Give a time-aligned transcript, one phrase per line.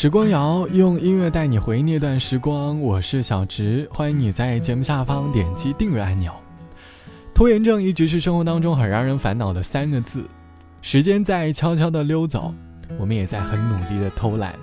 [0.00, 6.32] 时光谣用音乐带你回忆那段时光，我是小直，欢迎你在节目下方点击订阅按钮。
[7.34, 10.24] 拖延症一直是生活当中很让人烦恼的三个字，
[10.80, 12.54] 时间在悄悄的溜走，
[12.96, 14.54] 我们也在很努力的偷懒，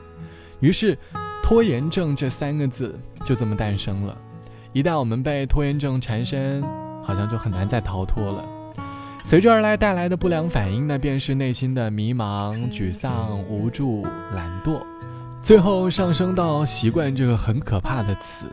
[0.61, 0.98] 于是
[1.43, 4.17] 拖延症这三个字就这么诞生了。
[4.71, 6.63] 一旦我们被拖延症缠身，
[7.04, 8.41] 好像就很难再逃脱了。
[9.25, 14.82] 随之而来带来的不良反应，那便是内心的迷茫、沮丧、无助、懒惰。
[15.45, 18.47] 最后上升到习惯这个很可怕的词，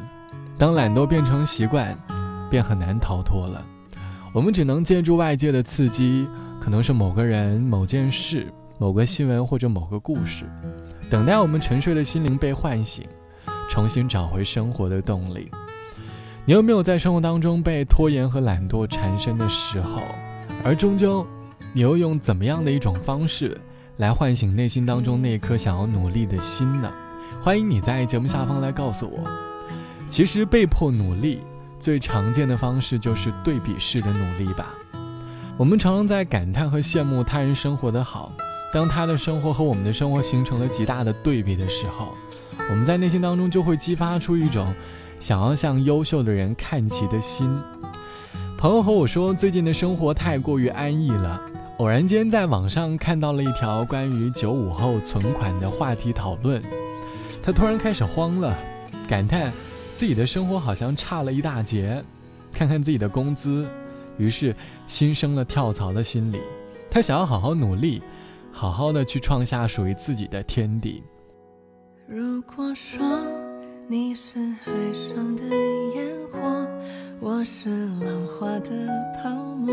[0.59, 1.97] 当懒惰变成习惯，
[2.51, 3.65] 便很难逃脱了。
[4.31, 6.29] 我们只能借助外界的刺激，
[6.61, 8.47] 可能是某个人、某件事、
[8.77, 10.45] 某个新闻或者某个故事，
[11.09, 13.07] 等待我们沉睡的心灵被唤醒，
[13.71, 15.51] 重新找回生活的动力。
[16.45, 20.03] 你有没有在生活当中被拖延和懒惰缠身的时候？
[20.63, 21.27] 而终究，
[21.73, 23.59] 你又用怎么样的一种方式？
[23.99, 26.91] 来唤醒内心当中那颗想要努力的心呢？
[27.43, 29.31] 欢迎你在节目下方来告诉我。
[30.09, 31.41] 其实被迫努力
[31.79, 34.75] 最常见的方式就是对比式的努力吧。
[35.59, 38.33] 我们常常在感叹和羡慕他人生活的好，
[38.73, 42.17] 当他的生活和我们的生活形成了极大的对比的时候，
[42.71, 44.73] 我们在内心当中就会激发出一种
[45.21, 47.47] 想要向优秀的人看齐的心。
[48.57, 51.43] 朋友和我说，最近的生活太过于安逸了。
[51.83, 56.63] 偶然间在网上看到了一条关于九五后存款的话题讨论，
[57.43, 58.57] 他突然开始慌了，
[59.09, 59.53] 感叹
[59.97, 62.01] 自己的生活好像差了一大截。
[62.53, 63.67] 看看自己的工资，
[64.17, 64.55] 于是
[64.87, 66.39] 心生了跳槽的心理。
[66.89, 68.01] 他想要好好努力，
[68.53, 71.03] 好好的去创下属于自己的天地。
[72.07, 73.05] 如果说
[73.89, 75.45] 你是海上的
[75.97, 76.65] 烟火，
[77.19, 78.71] 我是浪花的
[79.21, 79.73] 泡沫。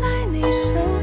[0.00, 1.01] 在你身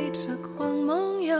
[0.00, 1.36] 子追着光梦游。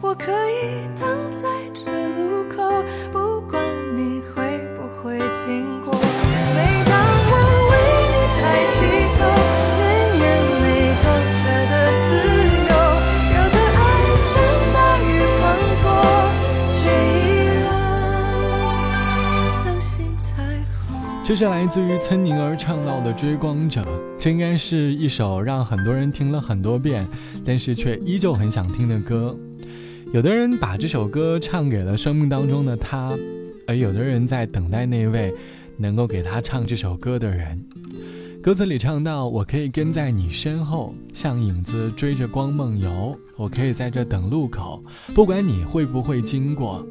[0.00, 3.62] 我可以等在这路口，不管
[3.96, 5.71] 你会不会经
[21.24, 23.80] 这是来自于岑宁儿唱到的《追光者》，
[24.18, 27.06] 这应该是一首让很多人听了很多遍，
[27.44, 29.36] 但是却依旧很想听的歌。
[30.12, 33.16] 有的人把这首歌唱给了生命当中的他，
[33.68, 35.32] 而有的人在等待那位
[35.76, 37.64] 能够给他唱这首歌的人。
[38.42, 43.16] 歌词里唱到：“我可以跟在你身后，像影子追着光梦游。
[43.36, 44.82] 我可以在这等路口，
[45.14, 46.84] 不管你会不会经过。”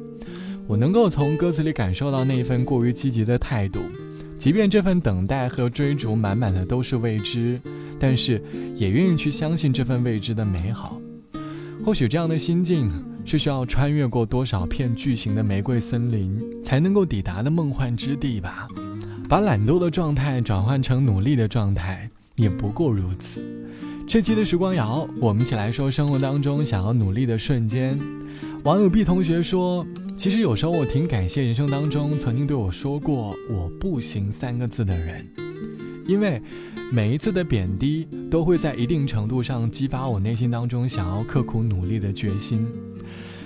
[0.66, 3.80] 我能够从歌词里感受到那一份过于积极的态度。
[4.42, 7.60] 即便这份等待和追逐满满的都是未知，
[7.96, 8.42] 但是
[8.74, 11.00] 也愿意去相信这份未知的美好。
[11.84, 12.90] 或许这样的心境
[13.24, 18.66] 是需要穿越过多少片巨型的玫瑰森林才能够抵达的梦幻之地吧。
[19.28, 23.40] 把懒惰的状态转换成努力的状态，也不过如此。
[24.08, 27.96] 这期的时光谣，我们一起来说生活当中想要努力的瞬间。
[28.64, 29.86] 网友 B 同学说。
[30.16, 35.26] 其实有时候我挺感谢人生当中曾经对我说过“我不行”三个字的人，
[36.06, 36.40] 因为
[36.92, 42.64] 每一次的贬低都会在一定程度上激发我内心当中想要刻苦努力的决心。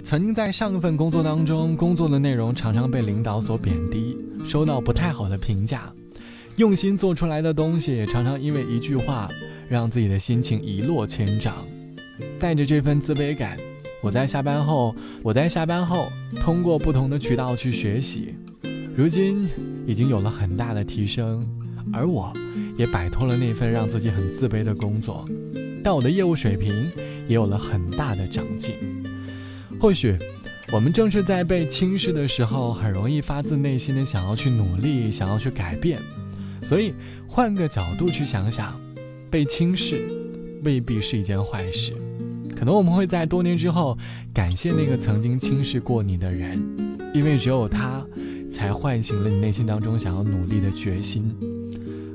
[0.04, 5.90] 曾经在上一份工作当中，工作的内容常常被领导所贬低，收到不太好的评价，
[6.56, 9.26] 用心做出来的东西常常因为一句话
[9.66, 11.54] 让自己的心情一落千丈，
[12.38, 13.56] 带着这份自卑感。
[14.02, 16.08] 我在下班后，我在下班后
[16.42, 18.34] 通过不同的渠道去学习，
[18.94, 19.48] 如今
[19.86, 21.48] 已经有了很大的提升，
[21.92, 22.32] 而我
[22.76, 25.24] 也摆脱了那份让自己很自卑的工作，
[25.82, 26.90] 但我的业务水平
[27.26, 28.74] 也有了很大的长进。
[29.80, 30.16] 或许，
[30.72, 35.98] 我们正是在被轻视的时候，很容易发自内心的想要去努力，想要去改变。
[36.62, 36.94] 所以，
[37.26, 38.78] 换个角度去想想，
[39.30, 40.06] 被轻视
[40.62, 41.92] 未必是一件坏事。
[42.56, 43.96] 可能我们会在多年之后
[44.32, 46.58] 感谢那个曾经轻视过你的人，
[47.12, 48.02] 因为只有他，
[48.50, 51.36] 才唤醒了你内心当中想要努力的决心。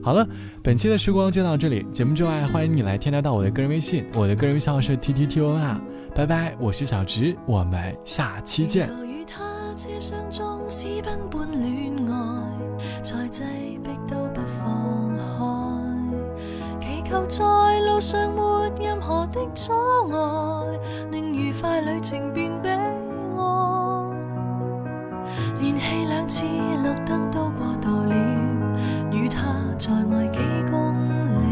[0.03, 0.27] 好了，
[0.63, 1.85] 本期的时光就到这里。
[1.91, 5.79] 节目之外，欢迎你来添加到我的个人微信，我的个人微信号是 t t t o n 啊。
[6.15, 8.89] 拜拜，我是小直，我们下期见。
[17.11, 18.50] 求在路上
[18.81, 19.71] 任何的阻
[20.11, 20.17] 碍，
[21.11, 22.77] 令愉快旅程变悲哀。
[25.59, 28.15] 连气两次绿灯都过度了，
[29.11, 29.39] 与他
[29.77, 30.39] 再爱几
[30.71, 30.95] 公
[31.37, 31.43] 里。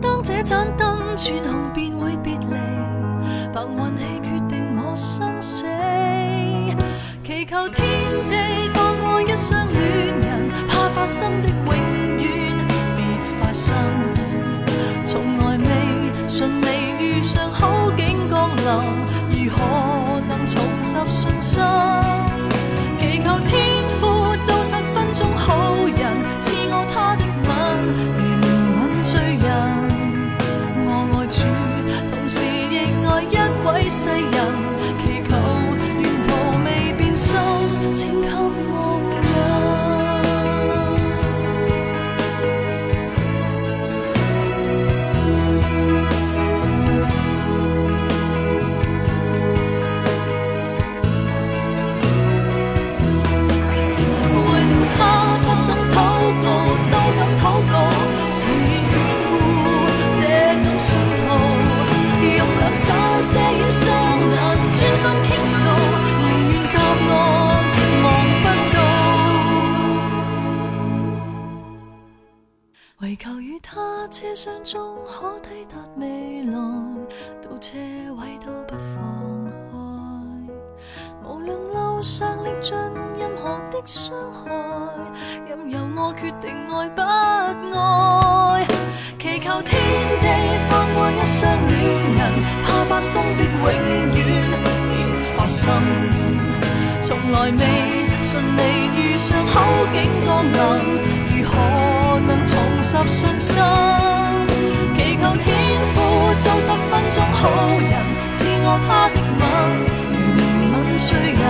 [0.00, 2.56] 当这盏灯转红，便会别离。
[3.54, 5.64] 凭运气决定我生死，
[7.22, 7.86] 祈求天
[8.30, 9.80] 地放过一双恋
[10.18, 12.11] 人，怕发生的永。
[16.34, 16.66] 顺利
[16.98, 19.91] 遇上好景降临，如何
[74.32, 76.56] 车厢中可抵达未来，
[77.42, 77.76] 到车
[78.16, 79.76] 位都不放开。
[81.28, 82.74] 无论路上历尽
[83.18, 84.50] 任何的伤害，
[85.46, 88.66] 任由我决定爱不爱。
[89.20, 89.78] 祈求天
[90.22, 90.26] 地
[90.66, 91.76] 放过一双恋
[92.16, 92.20] 人，
[92.64, 95.62] 怕发生的永远别发生。
[97.02, 97.62] 从来未
[98.22, 98.60] 顺利
[98.96, 99.60] 遇上好
[99.92, 100.56] 景降临，
[101.36, 101.52] 如何
[102.26, 102.50] 能重
[102.82, 104.01] 拾信心？
[105.22, 105.46] 求天
[105.94, 105.96] 父
[106.40, 107.38] 做十分钟好
[107.78, 107.94] 人，
[108.34, 109.40] 赐我他的吻，
[110.36, 111.40] 怜悯罪人。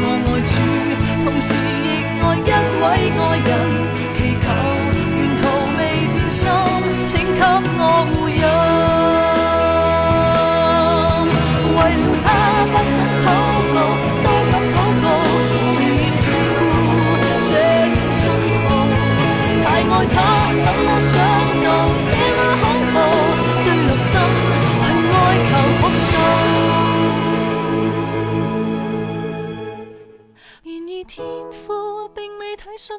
[0.00, 0.56] 我爱主，
[1.22, 1.48] 同时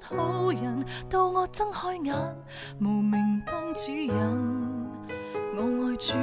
[0.01, 2.15] 好人，到我睁开眼，
[2.79, 4.13] 无明灯指引。
[5.53, 6.13] 我爱主，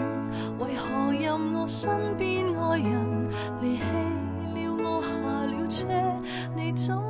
[0.59, 3.29] 为何任我身边爱人
[3.61, 3.83] 离弃
[4.55, 5.09] 了我下
[5.47, 5.87] 了车？
[6.57, 7.08] 你怎？